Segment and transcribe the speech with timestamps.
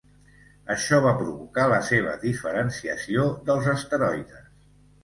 [0.75, 4.53] Això va provocar la seva diferenciació dels asteroides.